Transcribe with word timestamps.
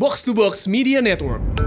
Box 0.00 0.24
to 0.24 0.32
Box 0.32 0.64
Media 0.64 1.04
Network. 1.04 1.44
Kamu 1.44 1.60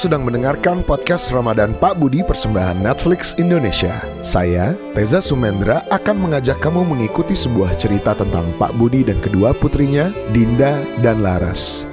sedang 0.00 0.24
mendengarkan 0.24 0.80
podcast 0.80 1.28
Ramadan 1.28 1.76
Pak 1.76 2.00
Budi 2.00 2.24
persembahan 2.24 2.80
Netflix 2.80 3.36
Indonesia. 3.36 4.00
Saya, 4.24 4.72
Reza 4.96 5.20
Sumendra, 5.20 5.84
akan 5.92 6.16
mengajak 6.16 6.64
kamu 6.64 6.88
mengikuti 6.96 7.36
sebuah 7.36 7.76
cerita 7.76 8.16
tentang 8.16 8.56
Pak 8.56 8.72
Budi 8.80 9.04
dan 9.04 9.20
kedua 9.20 9.52
putrinya, 9.52 10.08
Dinda 10.32 10.80
dan 11.04 11.20
Laras. 11.20 11.89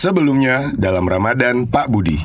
Sebelumnya 0.00 0.72
dalam 0.80 1.04
Ramadan 1.04 1.68
Pak 1.68 1.92
Budi. 1.92 2.16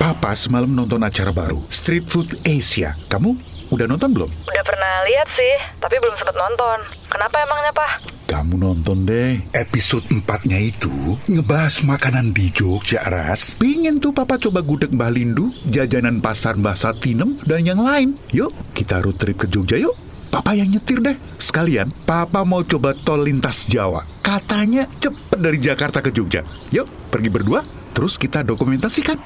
Papa 0.00 0.32
semalam 0.32 0.72
nonton 0.72 1.04
acara 1.04 1.28
baru, 1.28 1.60
Street 1.68 2.08
Food 2.08 2.48
Asia. 2.48 2.96
Kamu 3.12 3.36
udah 3.68 3.84
nonton 3.84 4.16
belum? 4.16 4.32
Udah 4.48 4.64
pernah 4.64 5.04
lihat 5.04 5.28
sih, 5.28 5.52
tapi 5.84 6.00
belum 6.00 6.16
sempet 6.16 6.32
nonton. 6.32 6.80
Kenapa 7.12 7.44
emangnya, 7.44 7.76
Pak? 7.76 7.92
Kamu 8.24 8.56
nonton 8.56 9.04
deh. 9.04 9.36
Episode 9.52 10.08
4-nya 10.08 10.64
itu 10.64 11.20
ngebahas 11.28 11.84
makanan 11.84 12.32
di 12.32 12.48
Jogja, 12.56 13.04
Ras. 13.04 13.60
Pingin 13.60 14.00
tuh 14.00 14.16
Papa 14.16 14.40
coba 14.40 14.64
gudeg 14.64 14.88
Mbah 14.88 15.12
Lindu, 15.12 15.52
jajanan 15.68 16.24
pasar 16.24 16.56
Mbah 16.56 16.72
Satinem, 16.72 17.36
dan 17.44 17.68
yang 17.68 17.84
lain. 17.84 18.16
Yuk, 18.32 18.72
kita 18.72 19.04
road 19.04 19.20
trip 19.20 19.44
ke 19.44 19.46
Jogja 19.52 19.76
yuk. 19.76 19.92
Papa 20.30 20.54
yang 20.54 20.70
nyetir 20.70 21.02
deh. 21.02 21.18
Sekalian, 21.42 21.90
Papa 22.06 22.46
mau 22.46 22.62
coba 22.62 22.94
tol 22.94 23.26
lintas 23.26 23.66
Jawa. 23.66 24.06
Katanya 24.22 24.86
cepet 25.02 25.38
dari 25.42 25.58
Jakarta 25.58 25.98
ke 25.98 26.14
Jogja. 26.14 26.46
Yuk, 26.70 26.86
pergi 27.10 27.26
berdua, 27.26 27.66
terus 27.90 28.14
kita 28.14 28.46
dokumentasikan. 28.46 29.18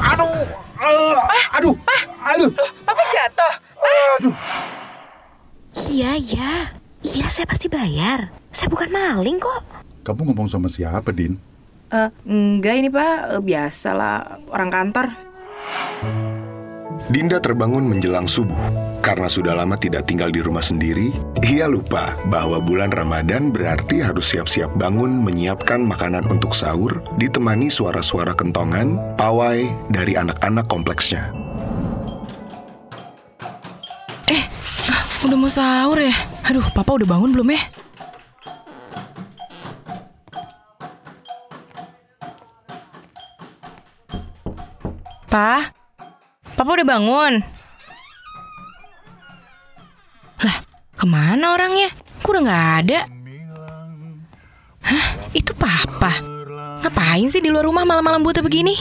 Aduh, 0.00 0.48
uh, 0.80 1.16
aduh, 1.52 1.76
aduh, 2.24 2.50
Papa 2.88 3.02
jatuh. 3.12 3.52
aduh. 4.16 4.34
Iya, 5.92 6.16
iya. 6.16 6.52
Iya, 7.02 7.26
saya 7.28 7.44
pasti 7.44 7.68
bayar. 7.68 8.32
Saya 8.54 8.72
bukan 8.72 8.88
maling 8.88 9.36
kok. 9.42 9.60
Kamu 10.08 10.32
ngomong 10.32 10.48
sama 10.48 10.72
siapa, 10.72 11.12
Din? 11.12 11.36
Eh, 11.92 12.08
enggak 12.24 12.74
ini, 12.80 12.88
Pak. 12.88 13.16
Eh, 13.36 13.42
biasalah 13.44 14.40
orang 14.48 14.70
kantor. 14.72 15.06
Dinda 17.10 17.42
terbangun 17.42 17.84
menjelang 17.90 18.24
subuh. 18.30 18.56
Karena 19.02 19.26
sudah 19.26 19.58
lama 19.58 19.74
tidak 19.74 20.06
tinggal 20.06 20.30
di 20.30 20.38
rumah 20.38 20.62
sendiri, 20.62 21.10
ia 21.42 21.66
lupa 21.66 22.14
bahwa 22.30 22.62
bulan 22.62 22.94
Ramadan 22.94 23.50
berarti 23.50 23.98
harus 23.98 24.30
siap-siap 24.30 24.78
bangun 24.78 25.26
menyiapkan 25.26 25.82
makanan 25.82 26.24
untuk 26.30 26.54
sahur, 26.54 27.02
ditemani 27.18 27.66
suara-suara 27.68 28.32
kentongan, 28.32 28.96
pawai 29.18 29.66
dari 29.90 30.14
anak-anak 30.14 30.70
kompleksnya. 30.70 31.34
Udah 35.22 35.38
mau 35.38 35.46
sahur 35.46 36.02
ya? 36.02 36.14
Aduh, 36.50 36.66
Papa 36.74 36.98
udah 36.98 37.06
bangun 37.06 37.30
belum 37.30 37.54
ya? 37.54 37.62
Pa? 45.30 45.70
Papa 46.58 46.70
udah 46.74 46.86
bangun? 46.86 47.61
Ke 51.02 51.06
mana 51.10 51.58
orangnya? 51.58 51.90
Kok 52.22 52.30
udah 52.30 52.42
nggak 52.46 52.66
ada? 52.86 53.00
Hah? 54.86 55.06
Itu 55.34 55.50
Papa? 55.58 56.14
Ngapain 56.78 57.26
sih 57.26 57.42
di 57.42 57.50
luar 57.50 57.66
rumah 57.66 57.82
malam-malam 57.82 58.22
buta 58.22 58.38
begini? 58.38 58.78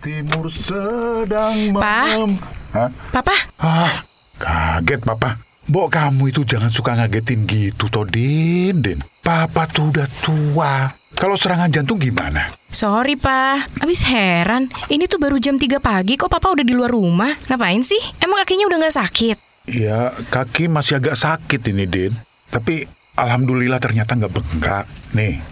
Timur 0.00 0.48
sedang 0.48 1.76
Pa? 1.76 2.24
Hah? 2.72 2.88
Papa? 3.12 3.36
Ah, 3.60 4.00
kaget 4.40 5.04
papa. 5.04 5.36
Bok 5.68 5.92
kamu 5.92 6.32
itu 6.32 6.48
jangan 6.48 6.72
suka 6.72 6.96
ngagetin 6.96 7.44
gitu 7.44 7.92
toh, 7.92 8.08
Din, 8.08 8.80
Din. 8.80 9.04
Papa 9.20 9.68
tuh 9.68 9.92
udah 9.92 10.08
tua. 10.24 10.88
Kalau 11.12 11.36
serangan 11.36 11.68
jantung 11.68 12.00
gimana? 12.00 12.56
Sorry, 12.72 13.20
Pa. 13.20 13.60
Abis 13.84 14.08
heran. 14.08 14.72
Ini 14.88 15.04
tuh 15.04 15.20
baru 15.20 15.36
jam 15.36 15.60
3 15.60 15.76
pagi 15.84 16.16
kok 16.16 16.32
Papa 16.32 16.48
udah 16.56 16.64
di 16.64 16.72
luar 16.72 16.96
rumah. 16.96 17.36
Ngapain 17.52 17.84
sih? 17.84 18.00
Emang 18.24 18.40
kakinya 18.40 18.64
udah 18.72 18.78
nggak 18.80 18.96
sakit? 18.96 19.47
Ya, 19.68 20.16
kaki 20.32 20.72
masih 20.72 20.96
agak 20.96 21.20
sakit 21.20 21.60
ini, 21.68 21.84
Din. 21.84 22.12
Tapi 22.48 22.88
alhamdulillah 23.20 23.76
ternyata 23.76 24.16
nggak 24.16 24.32
bengkak. 24.32 24.86
Nih, 25.12 25.44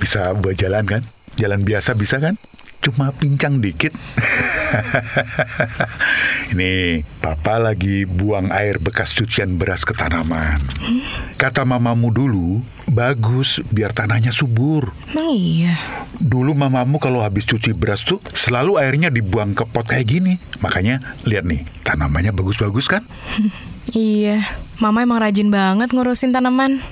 bisa 0.00 0.32
buat 0.32 0.56
jalan 0.56 0.88
kan? 0.88 1.02
Jalan 1.36 1.60
biasa 1.60 1.92
bisa 1.92 2.16
kan? 2.18 2.40
Cuma 2.88 3.12
pincang 3.12 3.60
dikit. 3.60 3.92
Ini, 6.56 7.04
papa 7.20 7.60
lagi 7.60 8.08
buang 8.08 8.48
air 8.48 8.80
bekas 8.80 9.12
cucian 9.12 9.60
beras 9.60 9.84
ke 9.84 9.92
tanaman. 9.92 10.56
Kata 11.36 11.68
mamamu 11.68 12.08
dulu, 12.08 12.64
bagus 12.88 13.60
biar 13.68 13.92
tanahnya 13.92 14.32
subur. 14.32 14.88
Emang 15.12 15.28
iya. 15.36 15.76
Dulu 16.16 16.56
mamamu 16.56 16.96
kalau 16.96 17.20
habis 17.20 17.44
cuci 17.44 17.76
beras 17.76 18.08
tuh 18.08 18.24
selalu 18.32 18.80
airnya 18.80 19.12
dibuang 19.12 19.52
ke 19.52 19.68
pot 19.68 19.84
kayak 19.84 20.08
gini. 20.08 20.40
Makanya 20.64 21.04
lihat 21.28 21.44
nih, 21.44 21.68
tanamannya 21.84 22.32
bagus-bagus 22.32 22.88
kan? 22.88 23.04
Iya. 23.88 24.44
Mama 24.84 25.00
emang 25.00 25.16
rajin 25.16 25.48
banget 25.48 25.96
ngurusin 25.96 26.28
tanaman. 26.28 26.84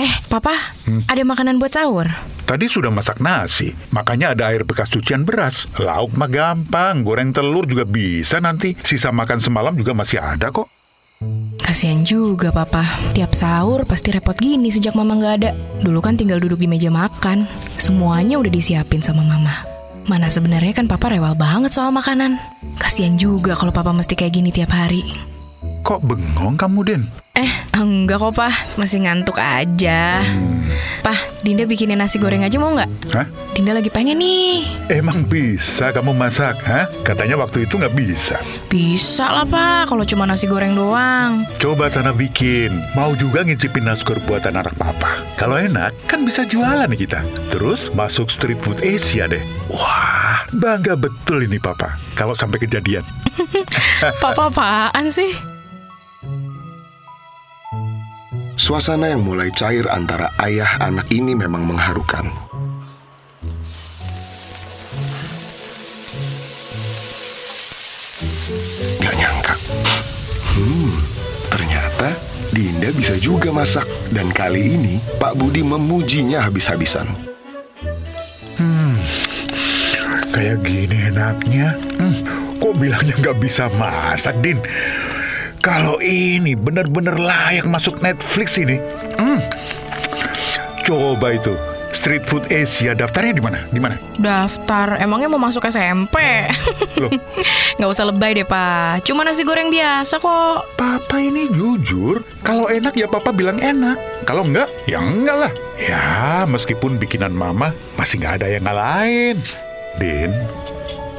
Eh, 0.00 0.14
Papa, 0.32 0.72
ada 1.12 1.22
makanan 1.28 1.60
buat 1.60 1.76
sahur? 1.76 2.08
Tadi 2.48 2.64
sudah 2.72 2.88
masak 2.88 3.20
nasi, 3.20 3.76
makanya 3.92 4.32
ada 4.32 4.48
air 4.48 4.64
bekas 4.64 4.88
cucian 4.88 5.28
beras. 5.28 5.68
Lauk 5.76 6.16
mah 6.16 6.24
gampang, 6.24 7.04
goreng 7.04 7.36
telur 7.36 7.68
juga 7.68 7.84
bisa 7.84 8.40
nanti. 8.40 8.72
Sisa 8.80 9.12
makan 9.12 9.44
semalam 9.44 9.76
juga 9.76 9.92
masih 9.92 10.16
ada 10.16 10.48
kok. 10.48 10.72
Kasian 11.60 12.08
juga 12.08 12.48
Papa. 12.48 12.80
Tiap 13.12 13.36
sahur 13.36 13.84
pasti 13.84 14.08
repot 14.08 14.32
gini 14.32 14.72
sejak 14.72 14.96
Mama 14.96 15.20
nggak 15.20 15.34
ada. 15.44 15.52
Dulu 15.84 16.00
kan 16.00 16.16
tinggal 16.16 16.40
duduk 16.40 16.64
di 16.64 16.66
meja 16.66 16.88
makan. 16.88 17.44
Semuanya 17.76 18.40
udah 18.40 18.48
disiapin 18.48 19.04
sama 19.04 19.20
Mama. 19.20 19.68
Mana 20.08 20.32
sebenarnya 20.32 20.72
kan 20.72 20.88
Papa 20.88 21.12
rewel 21.12 21.36
banget 21.36 21.76
soal 21.76 21.92
makanan. 21.92 22.40
Kasian 22.80 23.20
juga 23.20 23.52
kalau 23.52 23.68
Papa 23.68 23.92
mesti 23.92 24.16
kayak 24.16 24.32
gini 24.32 24.48
tiap 24.48 24.72
hari. 24.72 25.04
Kok 25.90 26.06
bengong 26.06 26.54
kamu, 26.54 26.86
Den? 26.86 27.02
Eh, 27.34 27.50
enggak 27.74 28.22
kok, 28.22 28.38
Pak. 28.38 28.78
Masih 28.78 29.02
ngantuk 29.02 29.42
aja. 29.42 30.22
Pak, 31.02 31.18
Dinda 31.42 31.66
bikinin 31.66 31.98
nasi 31.98 32.22
goreng 32.22 32.46
aja 32.46 32.62
mau 32.62 32.70
nggak? 32.70 33.10
Hah? 33.10 33.26
Dinda 33.58 33.74
lagi 33.74 33.90
pengen 33.90 34.22
nih. 34.22 34.70
Emang 34.86 35.26
bisa 35.26 35.90
kamu 35.90 36.14
masak, 36.14 36.62
hah? 36.62 36.86
Katanya 37.02 37.42
waktu 37.42 37.66
itu 37.66 37.74
nggak 37.74 37.90
bisa. 37.98 38.38
Bisa 38.70 39.34
lah, 39.34 39.42
Pak. 39.42 39.90
Kalau 39.90 40.06
cuma 40.06 40.30
nasi 40.30 40.46
goreng 40.46 40.78
doang. 40.78 41.42
Coba 41.58 41.90
sana 41.90 42.14
bikin. 42.14 42.70
Mau 42.94 43.18
juga 43.18 43.42
ngicipin 43.42 43.82
nasgor 43.82 44.22
buatan 44.30 44.62
anak 44.62 44.78
papa. 44.78 45.26
Kalau 45.34 45.58
enak, 45.58 45.90
kan 46.06 46.22
bisa 46.22 46.46
jualan 46.46 46.86
kita. 46.94 47.26
Terus 47.50 47.90
masuk 47.98 48.30
street 48.30 48.62
food 48.62 48.78
Asia 48.78 49.26
deh. 49.26 49.42
Wah, 49.66 50.46
bangga 50.54 50.94
betul 50.94 51.50
ini 51.50 51.58
papa. 51.58 51.98
Kalau 52.14 52.38
sampai 52.38 52.62
kejadian. 52.62 53.02
Papa 54.22 54.52
apaan 54.52 55.08
sih? 55.08 55.49
Suasana 58.60 59.08
yang 59.08 59.24
mulai 59.24 59.48
cair 59.56 59.88
antara 59.88 60.36
ayah 60.44 60.76
anak 60.84 61.08
ini 61.08 61.32
memang 61.32 61.64
mengharukan. 61.64 62.28
Gak 69.00 69.16
nyangka. 69.16 69.56
Hmm, 70.52 70.92
ternyata 71.48 72.12
Dinda 72.52 72.92
bisa 72.92 73.16
juga 73.16 73.48
masak. 73.48 73.88
Dan 74.12 74.28
kali 74.28 74.76
ini 74.76 75.00
Pak 75.16 75.40
Budi 75.40 75.64
memujinya 75.64 76.44
habis-habisan. 76.44 77.08
Kayak 80.30 80.60
gini 80.60 81.08
enaknya. 81.08 81.80
Hmm, 81.96 82.16
kok 82.60 82.76
bilangnya 82.76 83.16
nggak 83.24 83.38
bisa 83.40 83.72
masak, 83.80 84.36
Din? 84.44 84.60
Kalau 85.60 86.00
ini 86.00 86.56
benar-benar 86.56 87.20
layak 87.20 87.68
masuk 87.68 88.00
Netflix 88.00 88.56
ini. 88.56 88.80
Hmm. 89.20 89.44
Coba 90.80 91.36
itu, 91.36 91.52
Street 91.92 92.24
Food 92.24 92.48
Asia 92.48 92.96
daftarnya 92.96 93.36
di 93.36 93.44
mana? 93.44 93.68
Di 93.68 93.76
mana? 93.76 94.00
Daftar, 94.16 94.96
emangnya 94.96 95.28
mau 95.28 95.36
masuk 95.36 95.68
SMP? 95.68 96.16
Loh, 96.96 97.12
Nggak 97.76 97.90
usah 97.92 98.08
lebay 98.08 98.40
deh, 98.40 98.48
Pak. 98.48 99.04
Cuma 99.04 99.20
nasi 99.20 99.44
goreng 99.44 99.68
biasa 99.68 100.16
kok. 100.16 100.64
Papa 100.80 101.20
ini 101.20 101.52
jujur. 101.52 102.24
Kalau 102.40 102.72
enak 102.72 102.96
ya 102.96 103.04
Papa 103.04 103.28
bilang 103.28 103.60
enak. 103.60 104.00
Kalau 104.24 104.48
enggak, 104.48 104.72
ya 104.88 105.04
enggak 105.04 105.36
lah. 105.44 105.52
Ya, 105.76 106.48
meskipun 106.48 106.96
bikinan 106.96 107.36
Mama 107.36 107.76
masih 108.00 108.16
nggak 108.16 108.40
ada 108.40 108.46
yang 108.48 108.64
ngalahin. 108.64 109.36
Din, 110.00 110.32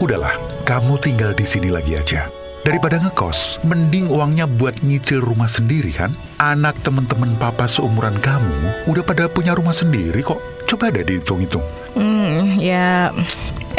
udahlah. 0.01 0.33
Kamu 0.65 0.97
tinggal 0.97 1.37
di 1.37 1.45
sini 1.45 1.69
lagi 1.69 1.93
aja. 1.93 2.40
Daripada 2.61 3.01
ngekos, 3.01 3.57
mending 3.65 4.05
uangnya 4.05 4.45
buat 4.45 4.85
nyicil 4.85 5.17
rumah 5.17 5.49
sendiri 5.49 5.89
kan? 5.89 6.13
Anak 6.37 6.77
temen-temen 6.85 7.33
papa 7.41 7.65
seumuran 7.65 8.21
kamu 8.21 8.85
udah 8.85 9.01
pada 9.01 9.25
punya 9.25 9.57
rumah 9.57 9.73
sendiri 9.73 10.21
kok. 10.21 10.37
Coba 10.69 10.93
deh 10.93 11.01
dihitung-hitung. 11.01 11.65
Hmm, 11.97 12.61
ya... 12.61 13.09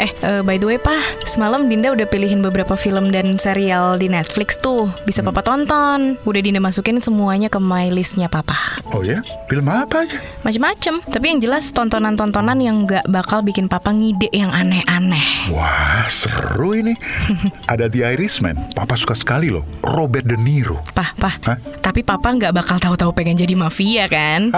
Eh, 0.03 0.11
eh, 0.19 0.41
by 0.43 0.59
the 0.59 0.67
way, 0.67 0.75
Pak, 0.75 1.23
semalam 1.23 1.71
Dinda 1.71 1.95
udah 1.95 2.03
pilihin 2.03 2.43
beberapa 2.43 2.75
film 2.75 3.07
dan 3.15 3.39
serial 3.39 3.95
di 3.95 4.11
Netflix 4.11 4.59
tuh. 4.59 4.91
Bisa 5.07 5.23
Papa 5.23 5.39
tonton. 5.39 6.19
Udah 6.27 6.41
Dinda 6.43 6.59
masukin 6.59 6.99
semuanya 6.99 7.47
ke 7.47 7.55
my 7.55 7.87
listnya 7.87 8.27
Papa. 8.27 8.83
Oh 8.91 8.99
ya? 8.99 9.23
Film 9.47 9.71
apa 9.71 10.03
aja? 10.03 10.19
Macem-macem. 10.43 10.99
Tapi 11.07 11.25
yang 11.31 11.39
jelas 11.39 11.71
tontonan-tontonan 11.71 12.59
yang 12.59 12.83
nggak 12.83 13.07
bakal 13.07 13.39
bikin 13.47 13.71
Papa 13.71 13.95
ngide 13.95 14.27
yang 14.35 14.51
aneh-aneh. 14.51 15.47
Wah, 15.55 16.03
seru 16.11 16.75
ini. 16.75 16.99
Ada 17.71 17.87
The 17.87 18.03
Irishman. 18.19 18.59
Papa 18.75 18.99
suka 18.99 19.15
sekali 19.15 19.47
loh. 19.47 19.63
Robert 19.87 20.27
De 20.27 20.35
Niro. 20.35 20.83
Pah, 20.91 21.15
Pah. 21.15 21.39
Hah? 21.47 21.55
Tapi 21.79 22.03
Papa 22.03 22.27
nggak 22.27 22.51
bakal 22.51 22.75
tahu-tahu 22.75 23.15
pengen 23.15 23.39
jadi 23.39 23.55
mafia 23.55 24.11
kan? 24.11 24.51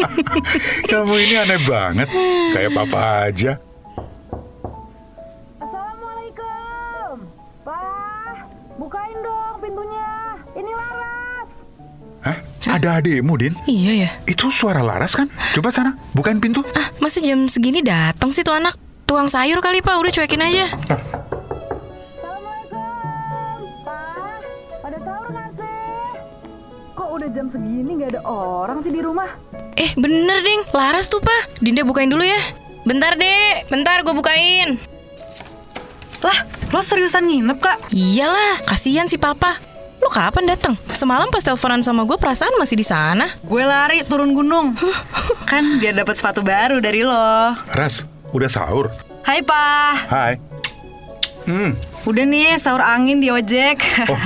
Kamu 0.90 1.12
ini 1.20 1.34
aneh 1.36 1.60
banget. 1.60 2.08
Kayak 2.56 2.72
papa 2.72 3.28
aja. 3.28 3.60
Hah? 12.62 12.78
Ada 12.78 12.98
adikmu, 12.98 13.34
Din? 13.34 13.52
iya 13.66 14.06
ya. 14.06 14.08
Itu 14.22 14.48
suara 14.48 14.80
Laras 14.80 15.12
kan? 15.12 15.26
Coba 15.50 15.68
sana, 15.68 15.98
bukain 16.12 16.38
pintu. 16.38 16.62
Ah, 16.72 16.88
masa 16.98 17.18
jam 17.18 17.46
segini 17.46 17.82
datang 17.82 18.30
sih 18.30 18.40
tuh 18.40 18.54
anak? 18.54 18.74
Tuang 19.02 19.26
sayur 19.26 19.58
kali 19.58 19.82
Pak, 19.82 19.94
udah 19.98 20.10
cuekin 20.10 20.40
aja. 20.40 20.64
Assalamualaikum. 20.70 22.80
Pak, 23.82 24.38
pada 24.78 24.96
sahur 24.96 25.26
nggak 25.28 25.48
sih? 25.52 25.74
Kok 26.92 27.08
udah 27.10 27.28
jam 27.28 27.46
segini 27.50 27.90
nggak 27.98 28.10
ada 28.14 28.20
orang 28.24 28.78
sih 28.80 28.90
di 28.90 29.00
rumah? 29.00 29.28
Eh, 29.74 29.90
bener 29.96 30.38
ding. 30.40 30.60
Laras 30.70 31.08
tuh, 31.08 31.18
Pak. 31.18 31.58
Dinda 31.58 31.82
bukain 31.82 32.08
dulu 32.08 32.22
ya. 32.22 32.38
Bentar, 32.82 33.14
Dek. 33.14 33.66
Bentar, 33.66 34.00
gue 34.00 34.10
bukain. 34.10 34.74
Lah, 36.22 36.38
lo 36.70 36.78
seriusan 36.78 37.26
nginep, 37.26 37.58
Kak? 37.58 37.90
Iyalah, 37.90 38.62
kasihan 38.62 39.06
si 39.06 39.18
Papa. 39.18 39.58
Lu 40.02 40.10
kapan 40.10 40.50
datang? 40.50 40.74
Semalam 40.90 41.30
pas 41.30 41.46
teleponan 41.46 41.78
sama 41.78 42.02
gue 42.02 42.18
perasaan 42.18 42.50
masih 42.58 42.74
di 42.74 42.82
sana. 42.82 43.30
Gue 43.46 43.62
lari 43.62 44.02
turun 44.02 44.34
gunung. 44.34 44.74
kan 45.50 45.78
biar 45.78 45.94
dapat 45.94 46.18
sepatu 46.18 46.42
baru 46.42 46.82
dari 46.82 47.06
lo. 47.06 47.54
Ras, 47.70 48.02
udah 48.34 48.50
sahur? 48.50 48.90
Hai, 49.22 49.38
Pak. 49.46 49.94
Hai. 50.10 50.32
Hmm, 51.46 51.78
Udah 52.02 52.26
nih, 52.26 52.58
sahur 52.58 52.82
angin 52.82 53.22
di 53.22 53.30
ojek. 53.30 53.78
oh, 54.10 54.18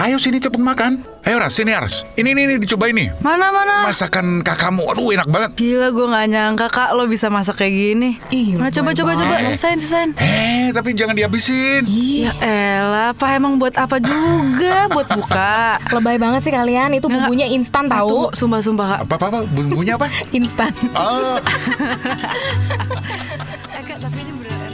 ayo 0.00 0.16
sini 0.16 0.40
cepet 0.40 0.56
makan. 0.56 1.04
Ayo 1.20 1.36
Ras, 1.36 1.52
sini 1.52 1.68
Ras. 1.68 2.08
Ini, 2.16 2.32
ini, 2.32 2.40
ini, 2.42 2.54
dicobain 2.56 2.96
nih. 2.96 3.12
mana, 3.20 3.52
mana? 3.52 3.84
Masakan 3.84 4.40
kakakmu, 4.40 4.88
aduh 4.88 5.12
enak 5.12 5.28
banget. 5.28 5.50
Gila, 5.52 5.92
gue 5.92 6.06
nggak 6.08 6.26
nyangka, 6.26 6.66
Kak, 6.72 6.96
lo 6.96 7.04
bisa 7.04 7.28
masak 7.28 7.60
kayak 7.60 7.76
gini. 7.76 8.10
Ih, 8.32 8.56
Mana 8.56 8.72
coba, 8.72 8.96
coba, 8.96 9.12
coba. 9.12 9.36
Sisain, 9.46 9.76
sisain. 9.76 10.10
Eh, 10.16 10.72
tapi 10.72 10.96
jangan 10.96 11.12
dihabisin. 11.12 11.84
Ya 11.84 12.32
elah, 12.40 13.12
Pak 13.12 13.36
emang 13.36 13.60
buat 13.60 13.76
apa 13.76 14.00
juga? 14.00 14.88
buat 14.88 15.12
buka. 15.12 15.76
Lebay 15.92 16.16
banget 16.16 16.40
sih 16.40 16.52
kalian, 16.56 16.96
itu 16.96 17.04
Nggak. 17.04 17.20
bumbunya 17.20 17.46
instan 17.46 17.84
tahu. 17.84 18.32
sumpah, 18.32 18.64
sumpah, 18.64 18.86
Kak. 18.96 19.00
Apa, 19.04 19.14
apa, 19.14 19.26
apa? 19.28 19.38
Bumbunya 19.46 20.00
apa? 20.00 20.08
Instan. 20.32 20.72
Oh, 20.96 21.36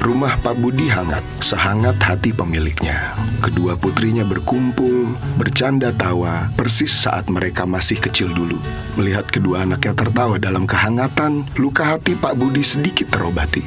Rumah 0.07 0.39
Pak 0.39 0.63
Budi 0.63 0.87
hangat, 0.87 1.27
sehangat 1.43 1.99
hati 1.99 2.31
pemiliknya. 2.31 3.11
Kedua 3.43 3.75
putrinya 3.75 4.23
berkumpul, 4.23 5.19
bercanda 5.35 5.91
tawa, 5.91 6.47
persis 6.55 6.95
saat 6.95 7.27
mereka 7.27 7.67
masih 7.67 7.99
kecil 7.99 8.31
dulu. 8.31 8.55
Melihat 8.95 9.27
kedua 9.27 9.67
anaknya 9.67 9.99
tertawa 9.99 10.39
dalam 10.39 10.63
kehangatan, 10.63 11.51
luka 11.59 11.99
hati 11.99 12.15
Pak 12.15 12.39
Budi 12.39 12.63
sedikit 12.63 13.11
terobati. 13.11 13.67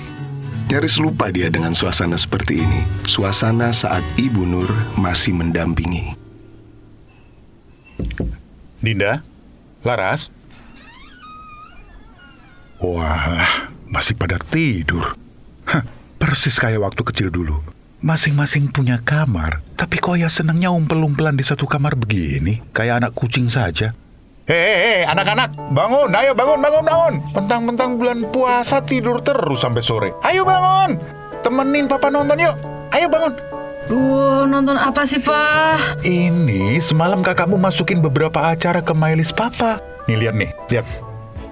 Nyaris 0.72 1.04
lupa 1.04 1.28
dia 1.28 1.52
dengan 1.52 1.76
suasana 1.76 2.16
seperti 2.16 2.64
ini. 2.64 2.88
Suasana 3.04 3.76
saat 3.76 4.08
Ibu 4.16 4.48
Nur 4.48 4.72
masih 4.96 5.36
mendampingi. 5.36 6.16
Dinda, 8.80 9.28
Laras. 9.84 10.32
Wah, 12.80 13.44
masih 13.92 14.16
pada 14.16 14.40
tidur. 14.40 15.20
Hah, 15.68 15.84
persis 16.20 16.60
kayak 16.60 16.84
waktu 16.84 17.02
kecil 17.08 17.32
dulu. 17.32 17.64
Masing-masing 18.04 18.72
punya 18.72 19.00
kamar, 19.00 19.64
tapi 19.76 20.00
kok 20.00 20.20
ya 20.20 20.28
senangnya 20.28 20.72
umpel-umpelan 20.72 21.36
di 21.36 21.44
satu 21.44 21.68
kamar 21.68 21.96
begini, 21.96 22.64
kayak 22.76 23.04
anak 23.04 23.12
kucing 23.16 23.48
saja. 23.48 23.96
Hei, 24.48 25.06
anak-anak, 25.06 25.54
bangun, 25.72 26.10
ayo 26.16 26.32
bangun, 26.34 26.60
bangun, 26.60 26.84
bangun. 26.84 27.14
Pentang-pentang 27.38 28.02
bulan 28.02 28.20
puasa 28.34 28.82
tidur 28.82 29.22
terus 29.22 29.62
sampai 29.62 29.84
sore. 29.84 30.10
Ayo 30.26 30.48
bangun, 30.48 30.98
temenin 31.44 31.86
papa 31.88 32.10
nonton 32.10 32.40
yuk. 32.40 32.56
Ayo 32.90 33.08
bangun. 33.12 33.34
Duh, 33.90 34.46
nonton 34.46 34.78
apa 34.78 35.06
sih, 35.06 35.18
Pak? 35.18 36.06
Ini 36.06 36.78
semalam 36.78 37.26
kakakmu 37.26 37.58
masukin 37.58 38.06
beberapa 38.06 38.50
acara 38.50 38.86
ke 38.86 38.94
MyList 38.94 39.34
papa. 39.34 39.82
Nih 40.06 40.18
lihat 40.26 40.36
nih, 40.38 40.50
lihat. 40.70 40.86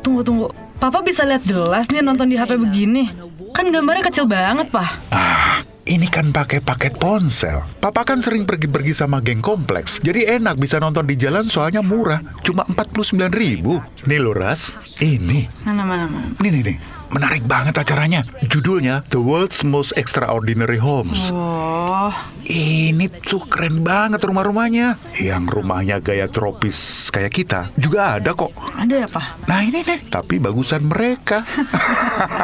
Tunggu, 0.01 0.21
tunggu. 0.21 0.66
Papa 0.77 1.01
bisa 1.01 1.25
lihat 1.25 1.41
jelas 1.41 1.89
nih 1.89 2.05
nonton 2.05 2.29
di 2.29 2.37
HP 2.37 2.53
begini. 2.53 3.09
Kan 3.49 3.73
gambarnya 3.73 4.05
kecil 4.13 4.29
banget, 4.29 4.69
Pak. 4.69 5.09
Ah, 5.09 5.65
ini 5.89 6.05
kan 6.05 6.29
pakai 6.29 6.61
paket 6.61 6.93
ponsel. 7.01 7.65
Papa 7.81 8.05
kan 8.05 8.21
sering 8.21 8.45
pergi-pergi 8.45 8.93
sama 8.93 9.17
geng 9.17 9.41
kompleks. 9.41 9.97
Jadi 10.05 10.29
enak 10.29 10.61
bisa 10.61 10.77
nonton 10.77 11.09
di 11.09 11.17
jalan 11.17 11.49
soalnya 11.49 11.81
murah. 11.81 12.21
Cuma 12.45 12.61
49 12.69 13.33
ribu. 13.33 13.81
Nih 14.05 14.21
lo 14.21 14.37
Ras, 14.37 14.69
ini. 15.01 15.49
Mana, 15.65 15.81
mana, 15.81 16.05
mana. 16.05 16.29
Nih, 16.37 16.53
nih, 16.53 16.61
nih. 16.69 16.96
Menarik 17.07 17.47
banget 17.47 17.79
acaranya. 17.79 18.21
Judulnya 18.43 18.99
The 19.07 19.19
World's 19.19 19.63
Most 19.63 19.95
Extraordinary 19.95 20.75
Homes. 20.77 21.31
Oh, 21.31 22.11
Ini 22.43 23.07
tuh 23.23 23.43
keren 23.47 23.83
banget 23.83 24.23
rumah-rumahnya. 24.23 24.99
Yang 25.15 25.43
rumahnya 25.51 25.99
gaya 25.99 26.27
tropis 26.27 27.07
kayak 27.11 27.31
kita 27.31 27.59
juga 27.75 28.19
ada 28.19 28.31
kok. 28.31 28.51
ada 28.55 29.03
ya, 29.03 29.07
Pak? 29.07 29.47
Nah 29.47 29.59
ini 29.63 29.83
nih, 29.83 29.99
tapi 30.07 30.39
bagusan 30.39 30.87
mereka. 30.87 31.43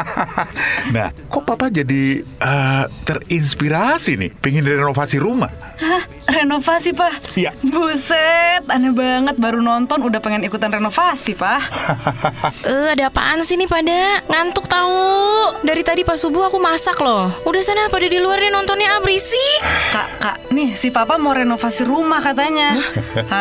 nah, 0.95 1.11
kok 1.11 1.43
papa 1.43 1.67
jadi 1.67 2.23
eh, 2.23 2.83
terinspirasi 3.03 4.19
nih, 4.19 4.31
pengen 4.39 4.63
renovasi 4.63 5.19
rumah? 5.19 5.51
Hah? 5.79 6.03
Renovasi, 6.23 6.95
Pak? 6.95 7.35
Iya. 7.35 7.51
Buset, 7.59 8.63
aneh 8.67 8.95
banget. 8.95 9.35
Baru 9.35 9.59
nonton 9.59 9.99
udah 10.03 10.23
pengen 10.23 10.43
ikutan 10.43 10.71
renovasi, 10.71 11.35
Pak. 11.35 11.61
Eh, 12.63 12.95
ada 12.95 13.11
apaan 13.11 13.43
sih 13.43 13.59
nih 13.59 13.67
pada? 13.67 14.23
Ngantuk 14.31 14.65
tahu. 14.71 14.95
Dari 15.73 15.81
tadi 15.81 16.05
pas 16.05 16.21
subuh 16.21 16.53
aku 16.53 16.61
masak 16.61 17.01
loh. 17.01 17.33
Udah 17.49 17.65
sana 17.65 17.89
pada 17.89 18.05
di 18.05 18.21
luar 18.21 18.37
deh 18.37 18.53
nontonnya 18.53 18.93
ah, 18.93 19.01
berisik. 19.01 19.57
Kak, 19.89 20.07
kak, 20.21 20.37
nih 20.53 20.77
si 20.77 20.93
papa 20.93 21.17
mau 21.17 21.33
renovasi 21.33 21.81
rumah 21.81 22.21
katanya. 22.21 22.77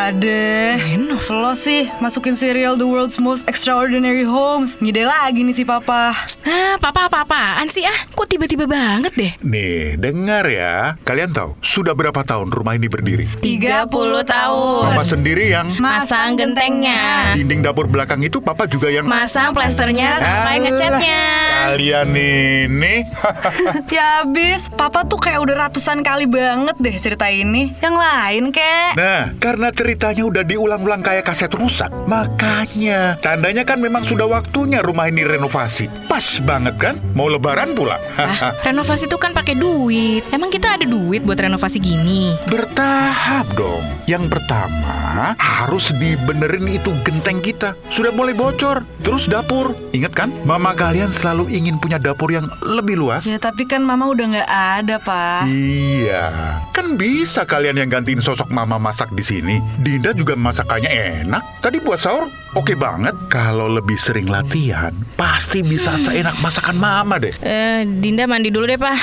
Ada. 0.09 0.81
Renov? 0.81 1.21
Lo 1.29 1.53
sih 1.53 1.93
masukin 2.01 2.33
serial 2.33 2.81
The 2.81 2.89
World's 2.89 3.21
Most 3.21 3.45
Extraordinary 3.53 4.25
Homes. 4.25 4.81
Ngide 4.81 5.05
lagi 5.05 5.45
nih 5.45 5.61
si 5.61 5.69
papa. 5.69 6.17
Ah, 6.49 6.81
papa 6.81 7.13
apa-apaan 7.13 7.69
sih 7.69 7.85
ah? 7.85 7.99
Kok 8.17 8.25
tiba-tiba 8.25 8.65
banget 8.65 9.13
deh? 9.13 9.33
Nih, 9.45 10.01
dengar 10.01 10.49
ya. 10.49 10.97
Kalian 11.05 11.37
tahu, 11.37 11.61
sudah 11.61 11.93
berapa 11.93 12.25
tahun 12.25 12.49
rumah 12.49 12.81
ini 12.81 12.89
berdiri? 12.89 13.29
30 13.45 13.93
tahun. 14.25 14.83
Papa 14.89 15.05
sendiri 15.05 15.53
yang 15.53 15.69
Masang 15.77 16.41
gentengnya. 16.41 17.37
dinding 17.37 17.61
dapur 17.61 17.85
belakang 17.85 18.25
itu 18.25 18.41
papa 18.41 18.65
juga 18.65 18.89
yang... 18.89 19.05
Masang 19.05 19.53
plasternya 19.53 20.17
sampai 20.17 20.57
Alah, 20.57 20.65
ngecatnya. 20.65 21.21
Kalian 21.63 22.11
ini... 22.11 23.07
Ya 23.95 24.25
abis, 24.25 24.67
papa 24.73 25.07
tuh 25.07 25.21
kayak 25.21 25.39
udah 25.47 25.69
ratusan 25.69 26.03
kali 26.03 26.27
banget 26.27 26.75
deh 26.81 26.97
cerita 26.97 27.31
ini. 27.31 27.71
Yang 27.79 27.97
lain 28.03 28.43
kek. 28.51 28.99
Nah, 28.99 29.31
karena 29.39 29.69
ceritanya 29.71 30.27
udah 30.27 30.43
diulang-ulang 30.43 31.05
kayak 31.05 31.29
kaset 31.29 31.53
rusak, 31.55 31.93
makanya 32.09 33.21
tandanya 33.21 33.63
kan 33.63 33.79
memang 33.79 34.03
sudah 34.03 34.27
waktunya 34.27 34.81
rumah 34.81 35.07
ini 35.07 35.23
renovasi. 35.23 35.87
Pas 36.09 36.25
banget 36.43 36.75
kan? 36.81 36.95
Mau 37.13 37.29
lebaran 37.29 37.77
pula. 37.77 38.01
Ah, 38.17 38.57
renovasi 38.65 39.07
tuh 39.07 39.21
kan 39.21 39.37
pakai 39.37 39.55
duit. 39.55 40.25
Emang 40.33 40.49
kita 40.49 40.81
ada 40.81 40.87
duit 40.89 41.23
buat 41.23 41.39
renovasi 41.39 41.79
gini? 41.79 42.35
Bertahan 42.49 43.13
Tahap 43.13 43.45
dong. 43.61 43.85
Yang 44.09 44.33
pertama, 44.33 45.37
harus 45.37 45.93
dibenerin 46.01 46.65
itu 46.65 46.97
genteng 47.05 47.45
kita. 47.45 47.77
Sudah 47.93 48.09
mulai 48.09 48.33
bocor. 48.33 48.89
Terus 49.05 49.29
dapur. 49.29 49.77
Ingat 49.93 50.13
kan, 50.17 50.33
mama 50.49 50.73
kalian 50.73 51.13
selalu 51.13 51.52
ingin 51.53 51.77
punya 51.77 52.01
dapur 52.01 52.33
yang 52.33 52.49
lebih 52.65 52.97
luas. 52.97 53.29
Ya 53.29 53.37
tapi 53.37 53.69
kan 53.69 53.85
mama 53.85 54.09
udah 54.09 54.27
nggak 54.33 54.51
ada, 54.51 54.97
Pak. 54.97 55.45
Iya, 55.53 56.25
kan 56.73 56.97
bisa 56.97 57.45
kalian 57.45 57.77
yang 57.77 57.93
gantiin 57.93 58.25
sosok 58.25 58.49
mama 58.49 58.81
masak 58.81 59.13
di 59.13 59.21
sini. 59.21 59.61
Dinda 59.77 60.17
juga 60.17 60.33
masakannya 60.33 61.23
enak. 61.29 61.61
Tadi 61.61 61.79
buat 61.85 62.01
sahur 62.01 62.27
oke 62.57 62.73
banget. 62.73 63.15
Kalau 63.29 63.69
lebih 63.69 64.01
sering 64.01 64.33
latihan, 64.33 64.97
pasti 65.15 65.61
bisa 65.61 65.95
seenak 66.01 66.41
masakan 66.41 66.81
mama 66.81 67.21
deh. 67.21 67.37
Eh, 67.45 67.85
Dinda 67.85 68.25
mandi 68.25 68.49
dulu 68.49 68.65
deh, 68.65 68.81
Pak. 68.81 68.97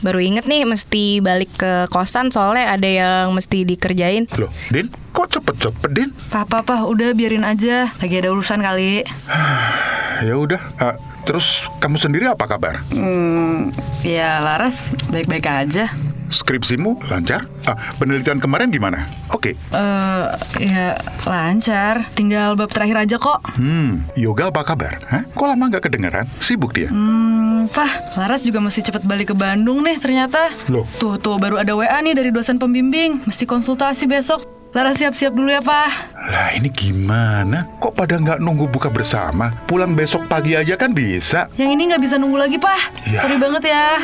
Baru 0.00 0.16
inget 0.16 0.48
nih 0.48 0.64
mesti 0.64 1.20
balik 1.20 1.60
ke 1.60 1.84
kosan 1.92 2.32
soalnya 2.32 2.72
ada 2.72 2.88
yang 2.88 3.36
mesti 3.36 3.68
dikerjain. 3.68 4.32
Loh, 4.32 4.48
Din, 4.72 4.88
kok 5.12 5.28
cepet-cepet, 5.28 5.90
Din? 5.92 6.08
Papa, 6.32 6.64
Pak, 6.64 6.88
udah 6.88 7.12
biarin 7.12 7.44
aja. 7.44 7.92
Lagi 8.00 8.16
ada 8.16 8.32
urusan 8.32 8.64
kali. 8.64 9.04
Ya 10.20 10.36
udah, 10.36 10.60
eh, 10.84 10.96
terus 11.30 11.70
kamu 11.78 11.94
sendiri 11.94 12.26
apa 12.26 12.42
kabar? 12.50 12.82
Hmm, 12.90 13.70
ya 14.02 14.42
Laras 14.42 14.90
baik-baik 15.14 15.46
aja. 15.46 15.86
Skripsimu 16.26 17.06
lancar? 17.06 17.46
Ah, 17.70 17.78
penelitian 18.02 18.42
kemarin 18.42 18.70
gimana? 18.70 19.06
Oke. 19.30 19.54
Eh, 19.54 20.24
ya 20.58 20.98
lancar. 21.22 22.10
Tinggal 22.18 22.58
bab 22.58 22.70
terakhir 22.70 23.06
aja 23.06 23.16
kok. 23.18 23.38
Hmm, 23.54 24.10
Yoga 24.18 24.50
apa 24.50 24.66
kabar? 24.66 25.06
Hah? 25.06 25.22
Kok 25.30 25.46
lama 25.46 25.70
nggak 25.70 25.86
kedengeran? 25.86 26.26
Sibuk 26.42 26.74
dia? 26.74 26.90
Hmm, 26.90 27.70
Pah, 27.70 28.10
Laras 28.18 28.42
juga 28.42 28.58
mesti 28.58 28.82
cepet 28.82 29.06
balik 29.06 29.30
ke 29.30 29.34
Bandung 29.38 29.86
nih 29.86 30.02
ternyata. 30.02 30.50
Loh? 30.66 30.82
Tuh, 30.98 31.14
tuh 31.14 31.38
baru 31.38 31.62
ada 31.62 31.78
WA 31.78 31.98
nih 32.02 32.14
dari 32.18 32.34
dosen 32.34 32.58
pembimbing. 32.58 33.22
Mesti 33.22 33.46
konsultasi 33.46 34.10
besok. 34.10 34.59
Laras 34.70 35.02
siap-siap 35.02 35.34
dulu 35.34 35.50
ya, 35.50 35.58
Pak. 35.58 36.14
Lah 36.30 36.54
ini 36.54 36.70
gimana? 36.70 37.66
Kok 37.82 37.90
pada 37.90 38.14
nggak 38.22 38.38
nunggu 38.38 38.70
buka 38.70 38.86
bersama? 38.86 39.50
Pulang 39.66 39.98
besok 39.98 40.30
pagi 40.30 40.54
aja 40.54 40.78
kan 40.78 40.94
bisa? 40.94 41.50
Yang 41.58 41.70
ini 41.74 41.82
nggak 41.90 42.02
bisa 42.06 42.14
nunggu 42.14 42.38
lagi, 42.38 42.54
Pak. 42.54 42.80
Ya. 43.10 43.26
Sorry 43.26 43.34
banget 43.42 43.66
ya. 43.66 43.98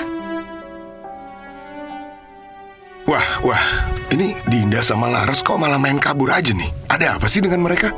Wah, 3.07 3.29
wah, 3.47 3.63
ini 4.11 4.35
Dinda 4.51 4.83
sama 4.83 5.07
Laras 5.07 5.39
kok 5.39 5.55
malah 5.55 5.79
main 5.79 6.03
kabur 6.03 6.35
aja 6.35 6.51
nih? 6.51 6.67
Ada 6.91 7.15
apa 7.15 7.31
sih 7.31 7.39
dengan 7.39 7.63
mereka? 7.63 7.95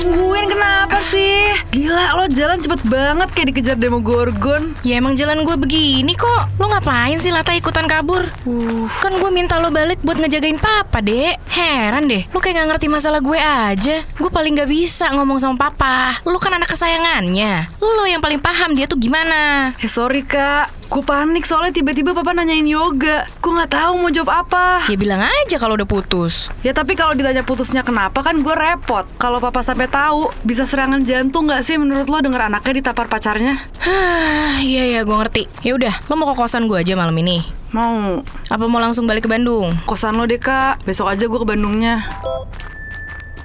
Tungguin 0.00 0.48
kenapa 0.48 0.96
sih? 1.04 1.52
Gila, 1.76 2.16
lo 2.16 2.24
jalan 2.32 2.56
cepet 2.56 2.80
banget 2.88 3.28
kayak 3.36 3.48
dikejar 3.52 3.76
Demogorgon. 3.76 4.72
Ya 4.80 4.96
emang 4.96 5.12
jalan 5.12 5.44
gue 5.44 5.56
begini 5.60 6.16
kok. 6.16 6.48
Lo 6.56 6.72
ngapain 6.72 7.20
sih 7.20 7.28
Lata 7.28 7.52
ikutan 7.52 7.84
kabur? 7.84 8.24
Uh, 8.48 8.88
kan 9.04 9.12
gue 9.12 9.30
minta 9.30 9.60
lo 9.60 9.68
balik 9.68 10.00
buat 10.00 10.16
ngejagain 10.16 10.56
papa, 10.56 11.04
Dek. 11.04 11.36
Heran 11.52 12.08
deh, 12.08 12.24
lo 12.32 12.40
kayak 12.40 12.64
gak 12.64 12.68
ngerti 12.74 12.86
masalah 12.88 13.20
gue 13.20 13.36
aja. 13.36 13.96
Gue 14.16 14.30
paling 14.32 14.56
gak 14.56 14.70
bisa 14.72 15.12
ngomong 15.12 15.36
sama 15.36 15.68
papa. 15.68 16.24
Lo 16.24 16.40
kan 16.40 16.56
anak 16.56 16.72
kesayangannya. 16.72 17.68
Lo 17.78 18.04
yang 18.08 18.24
paling 18.24 18.40
paham 18.40 18.72
dia 18.72 18.88
tuh 18.88 18.96
gimana. 18.96 19.72
Ya 19.76 19.88
sorry, 19.90 20.24
Kak. 20.24 20.79
Gue 20.90 21.06
panik 21.06 21.46
soalnya 21.46 21.70
tiba-tiba 21.70 22.10
papa 22.10 22.34
nanyain 22.34 22.66
yoga. 22.66 23.22
Gue 23.38 23.52
nggak 23.54 23.70
tahu 23.70 23.92
mau 24.02 24.10
jawab 24.10 24.42
apa. 24.42 24.90
Ya 24.90 24.98
bilang 24.98 25.22
aja 25.22 25.54
kalau 25.62 25.78
udah 25.78 25.86
putus. 25.86 26.50
Ya 26.66 26.74
tapi 26.74 26.98
kalau 26.98 27.14
ditanya 27.14 27.46
putusnya 27.46 27.86
kenapa 27.86 28.26
kan 28.26 28.42
gue 28.42 28.50
repot. 28.50 29.06
Kalau 29.14 29.38
papa 29.38 29.62
sampai 29.62 29.86
tahu 29.86 30.34
bisa 30.42 30.66
serangan 30.66 31.06
jantung 31.06 31.46
nggak 31.46 31.62
sih 31.62 31.78
menurut 31.78 32.10
lo 32.10 32.18
denger 32.18 32.50
anaknya 32.50 32.82
ditapar 32.82 33.06
pacarnya? 33.06 33.70
Hah, 33.78 34.58
iya 34.66 34.98
ya 34.98 35.06
gue 35.06 35.14
ngerti. 35.14 35.46
Ya 35.62 35.78
udah, 35.78 35.94
lo 36.10 36.18
mau 36.18 36.26
ke 36.26 36.34
kosan 36.34 36.66
gue 36.66 36.82
aja 36.82 36.98
malam 36.98 37.14
ini. 37.22 37.46
Mau 37.70 38.26
Apa 38.50 38.66
mau 38.66 38.82
langsung 38.82 39.06
balik 39.06 39.24
ke 39.24 39.30
Bandung? 39.30 39.70
kosan 39.86 40.18
lo 40.18 40.26
deh 40.26 40.42
kak. 40.42 40.82
Besok 40.82 41.06
aja 41.06 41.22
gue 41.30 41.38
ke 41.38 41.46
Bandungnya. 41.46 42.02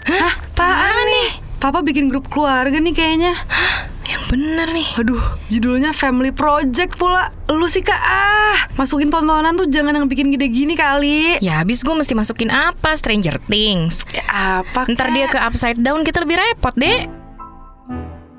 Hah? 0.10 0.34
Apaan 0.56 1.06
nih? 1.14 1.30
Papa 1.62 1.86
bikin 1.86 2.10
grup 2.10 2.26
keluarga 2.26 2.82
nih 2.82 2.94
kayaknya. 2.98 3.38
Yang 3.38 3.95
bener 4.30 4.68
nih. 4.72 4.88
Aduh, 5.02 5.22
judulnya 5.50 5.92
Family 5.92 6.34
Project 6.34 6.98
pula. 6.98 7.30
Lu 7.50 7.66
sih 7.70 7.86
kak, 7.86 7.98
ah, 7.98 8.58
masukin 8.76 9.14
tontonan 9.14 9.56
tuh 9.56 9.70
jangan 9.70 9.96
yang 9.96 10.08
bikin 10.10 10.34
gede 10.34 10.48
gini 10.50 10.74
kali. 10.74 11.40
Ya 11.40 11.62
habis 11.62 11.86
gue 11.86 11.94
mesti 11.94 12.14
masukin 12.18 12.50
apa? 12.50 12.98
Stranger 12.98 13.38
Things. 13.46 14.06
Ya, 14.12 14.26
apa? 14.62 14.90
Ntar 14.90 15.10
Kak? 15.10 15.16
dia 15.16 15.26
ke 15.30 15.40
upside 15.40 15.80
down 15.80 16.02
kita 16.02 16.22
lebih 16.24 16.38
repot, 16.42 16.74
Dek. 16.74 17.08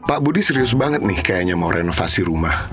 Pak 0.06 0.22
Budi 0.22 0.38
serius 0.38 0.70
banget 0.70 1.02
nih 1.02 1.18
kayaknya 1.18 1.58
mau 1.58 1.74
renovasi 1.74 2.22
rumah. 2.22 2.70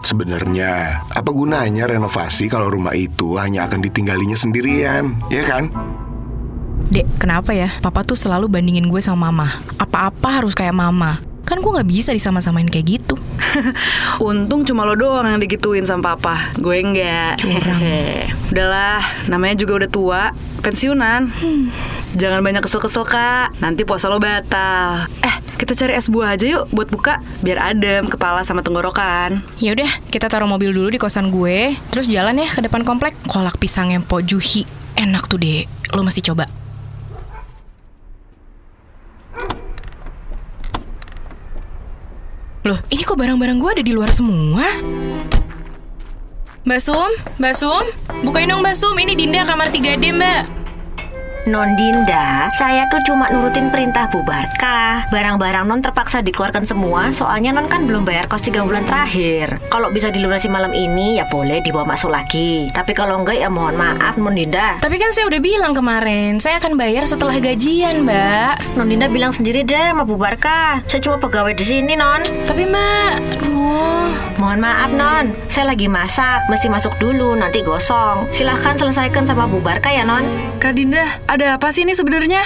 Sebenarnya, 0.00 1.02
apa 1.12 1.28
gunanya 1.28 1.84
renovasi 1.84 2.48
kalau 2.48 2.72
rumah 2.72 2.96
itu 2.96 3.36
hanya 3.36 3.68
akan 3.68 3.84
ditinggalinya 3.84 4.38
sendirian, 4.38 5.12
ya 5.28 5.44
kan? 5.44 5.68
Dek, 6.90 7.06
kenapa 7.22 7.54
ya? 7.54 7.70
Papa 7.84 8.02
tuh 8.02 8.16
selalu 8.16 8.50
bandingin 8.50 8.88
gue 8.88 8.98
sama 8.98 9.28
mama. 9.28 9.62
Apa-apa 9.78 10.42
harus 10.42 10.56
kayak 10.56 10.74
mama. 10.74 11.29
Kan 11.44 11.58
gue 11.58 11.70
gak 11.70 11.88
bisa 11.88 12.10
disama-samain 12.14 12.68
kayak 12.68 13.00
gitu. 13.00 13.18
Untung 14.28 14.62
cuma 14.62 14.86
lo 14.86 14.94
doang 14.94 15.26
yang 15.26 15.40
digituin 15.42 15.82
sama 15.84 16.14
papa. 16.14 16.54
Gue 16.58 16.82
enggak. 16.84 17.42
Hehehe. 17.42 18.30
Udahlah, 18.50 19.02
namanya 19.30 19.58
juga 19.58 19.84
udah 19.84 19.90
tua, 19.90 20.22
pensiunan. 20.62 21.30
Jangan 22.18 22.40
banyak 22.42 22.62
kesel-kesel 22.66 23.06
kak, 23.06 23.54
nanti 23.62 23.86
puasa 23.86 24.10
lo 24.10 24.18
batal. 24.18 25.06
Eh, 25.22 25.34
kita 25.58 25.78
cari 25.78 25.94
es 25.94 26.10
buah 26.10 26.34
aja 26.34 26.46
yuk 26.46 26.66
buat 26.74 26.90
buka, 26.90 27.22
biar 27.46 27.74
adem 27.74 28.10
kepala 28.10 28.42
sama 28.42 28.66
tenggorokan. 28.66 29.46
Ya 29.62 29.74
udah, 29.74 29.90
kita 30.10 30.26
taruh 30.26 30.50
mobil 30.50 30.74
dulu 30.74 30.90
di 30.90 30.98
kosan 30.98 31.30
gue, 31.30 31.78
terus 31.94 32.10
jalan 32.10 32.42
ya 32.42 32.50
ke 32.50 32.58
depan 32.58 32.82
komplek. 32.82 33.14
Kolak 33.30 33.62
pisang 33.62 33.94
yang 33.94 34.02
Po 34.02 34.18
Juhi. 34.18 34.66
Enak 34.98 35.30
tuh, 35.30 35.38
Dek. 35.38 35.94
Lo 35.94 36.02
mesti 36.02 36.20
coba. 36.20 36.59
Loh, 42.70 42.78
ini 42.86 43.02
kok 43.02 43.18
barang-barang 43.18 43.58
gue 43.58 43.70
ada 43.74 43.82
di 43.82 43.90
luar 43.90 44.14
semua? 44.14 44.62
Mbak 46.62 46.78
Sum, 46.78 47.10
Mbak 47.42 47.54
Sum, 47.58 47.82
bukain 48.22 48.46
dong 48.46 48.62
Mbak 48.62 48.78
Sum, 48.78 48.94
ini 48.94 49.18
Dinda 49.18 49.42
kamar 49.42 49.74
3D 49.74 50.14
Mbak. 50.14 50.59
Non 51.48 51.72
Dinda, 51.72 52.52
saya 52.52 52.84
tuh 52.92 53.00
cuma 53.08 53.32
nurutin 53.32 53.72
perintah 53.72 54.04
Bu 54.12 54.20
Barkah. 54.20 55.08
Barang-barang 55.08 55.64
Non 55.64 55.80
terpaksa 55.80 56.20
dikeluarkan 56.20 56.68
semua, 56.68 57.16
soalnya 57.16 57.56
Non 57.56 57.64
kan 57.64 57.88
belum 57.88 58.04
bayar 58.04 58.28
kos 58.28 58.44
3 58.44 58.60
bulan 58.60 58.84
terakhir. 58.84 59.56
Kalau 59.72 59.88
bisa 59.88 60.12
dilunasi 60.12 60.52
malam 60.52 60.76
ini, 60.76 61.16
ya 61.16 61.24
boleh 61.32 61.64
dibawa 61.64 61.96
masuk 61.96 62.12
lagi. 62.12 62.68
Tapi 62.76 62.92
kalau 62.92 63.24
enggak, 63.24 63.40
ya 63.40 63.48
mohon 63.48 63.72
maaf 63.72 64.20
Non 64.20 64.36
Dinda. 64.36 64.84
Tapi 64.84 65.00
kan 65.00 65.16
saya 65.16 65.32
udah 65.32 65.40
bilang 65.40 65.72
kemarin, 65.72 66.36
saya 66.36 66.60
akan 66.60 66.76
bayar 66.76 67.08
setelah 67.08 67.32
gajian 67.40 68.04
Mbak. 68.04 68.76
Non 68.76 68.92
Dinda 68.92 69.08
bilang 69.08 69.32
sendiri 69.32 69.64
deh 69.64 69.96
sama 69.96 70.04
Bu 70.04 70.20
Barkah. 70.20 70.84
Saya 70.92 71.00
cuma 71.00 71.16
pegawai 71.16 71.56
di 71.56 71.64
sini, 71.64 71.96
Non. 71.96 72.20
Tapi 72.44 72.68
Mbak, 72.68 73.12
aduh. 73.40 74.12
Mohon 74.36 74.60
maaf, 74.60 74.90
Non. 74.92 75.24
Saya 75.48 75.72
lagi 75.72 75.88
masak, 75.88 76.44
mesti 76.52 76.68
masuk 76.68 76.96
dulu, 77.00 77.32
nanti 77.32 77.64
gosong. 77.64 78.28
Silahkan 78.28 78.76
selesaikan 78.76 79.24
sama 79.24 79.48
Bu 79.48 79.64
Barkah 79.64 79.92
ya, 79.92 80.04
Non. 80.04 80.24
Kak 80.60 80.76
Dinda, 80.76 81.20
ada 81.30 81.54
apa 81.54 81.70
sih 81.70 81.86
ini 81.86 81.94
sebenarnya? 81.94 82.42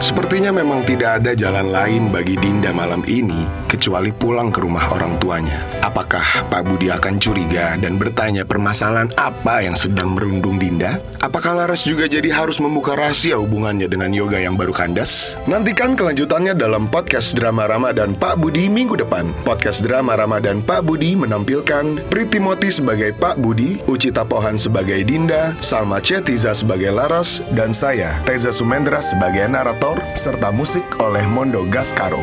Sepertinya 0.00 0.48
memang 0.48 0.80
tidak 0.88 1.20
ada 1.20 1.36
jalan 1.36 1.68
lain 1.68 2.08
bagi 2.08 2.32
Dinda 2.40 2.72
malam 2.72 3.04
ini 3.04 3.44
kecuali 3.68 4.08
pulang 4.16 4.48
ke 4.48 4.64
rumah 4.64 4.88
orang 4.96 5.20
tuanya. 5.20 5.60
Apakah 5.84 6.48
Pak 6.48 6.62
Budi 6.64 6.88
akan 6.88 7.20
curiga 7.20 7.76
dan 7.76 8.00
bertanya 8.00 8.48
permasalahan 8.48 9.12
apa 9.20 9.60
yang 9.60 9.76
sedang 9.76 10.16
merundung 10.16 10.56
Dinda? 10.56 11.04
Apakah 11.20 11.52
Laras 11.52 11.84
juga 11.84 12.08
jadi 12.08 12.32
harus 12.32 12.56
membuka 12.64 12.96
rahasia 12.96 13.36
hubungannya 13.36 13.92
dengan 13.92 14.08
Yoga 14.08 14.40
yang 14.40 14.56
baru 14.56 14.72
kandas? 14.72 15.36
Nantikan 15.44 15.92
kelanjutannya 15.92 16.56
dalam 16.56 16.88
podcast 16.88 17.36
drama 17.36 17.68
Ramadan 17.68 18.16
Pak 18.16 18.40
Budi 18.40 18.72
minggu 18.72 18.96
depan. 18.96 19.36
Podcast 19.44 19.84
drama 19.84 20.16
Ramadan 20.16 20.64
Pak 20.64 20.80
Budi 20.80 21.12
menampilkan 21.12 22.08
Priti 22.08 22.40
Moti 22.40 22.72
sebagai 22.72 23.12
Pak 23.12 23.36
Budi, 23.36 23.84
Ucita 23.84 24.24
Pohan 24.24 24.56
sebagai 24.56 25.04
Dinda, 25.04 25.52
Salma 25.60 26.00
Cetiza 26.00 26.56
sebagai 26.56 26.88
Laras, 26.88 27.44
dan 27.52 27.76
saya, 27.76 28.16
Teza 28.24 28.48
Sumendra 28.48 29.04
sebagai 29.04 29.44
narator, 29.44 29.89
serta 30.14 30.52
musik 30.54 30.84
oleh 31.02 31.24
Mondo 31.26 31.66
Gascaro. 31.66 32.22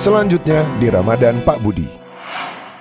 Selanjutnya 0.00 0.64
di 0.80 0.88
Ramadan 0.88 1.44
Pak 1.44 1.60
Budi. 1.60 1.84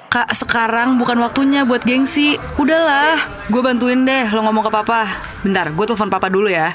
Kak, 0.08 0.32
sekarang 0.32 0.96
bukan 0.96 1.20
waktunya 1.20 1.68
buat 1.68 1.84
gengsi. 1.84 2.40
Udahlah, 2.56 3.20
gue 3.52 3.60
bantuin 3.60 4.08
deh 4.08 4.32
lo 4.32 4.42
ngomong 4.48 4.66
ke 4.66 4.72
papa. 4.72 5.04
Bentar, 5.44 5.70
gue 5.76 5.86
telepon 5.86 6.08
papa 6.08 6.32
dulu 6.32 6.48
ya. 6.48 6.72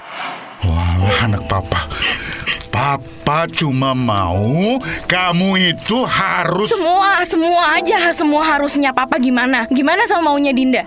Wah, 0.68 1.24
anak 1.24 1.48
papa. 1.48 1.88
Papa 2.74 3.46
cuma 3.54 3.94
mau 3.94 4.82
kamu 5.06 5.78
itu 5.78 6.02
harus 6.02 6.74
Semua, 6.74 7.22
semua 7.22 7.78
aja, 7.78 8.10
semua 8.10 8.42
harusnya 8.42 8.90
papa 8.90 9.14
gimana? 9.22 9.70
Gimana 9.70 10.02
sama 10.10 10.34
maunya 10.34 10.50
Dinda? 10.50 10.82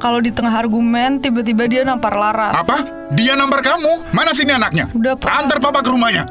Kalau 0.00 0.24
di 0.24 0.32
tengah 0.32 0.56
argumen 0.56 1.20
tiba-tiba 1.20 1.68
dia 1.68 1.84
nampar 1.84 2.16
Laras. 2.16 2.64
Apa? 2.64 2.80
Dia 3.12 3.36
nampar 3.36 3.60
kamu? 3.60 4.08
Mana 4.16 4.32
sini 4.32 4.56
anaknya? 4.56 4.88
Udah, 4.96 5.20
Pak. 5.20 5.28
Antar 5.28 5.60
papa 5.60 5.84
ke 5.84 5.92
rumahnya. 5.92 6.24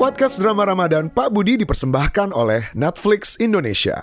Podcast 0.00 0.40
drama 0.40 0.64
Ramadan 0.64 1.12
Pak 1.12 1.28
Budi 1.36 1.60
dipersembahkan 1.60 2.32
oleh 2.32 2.72
Netflix 2.72 3.36
Indonesia. 3.36 4.00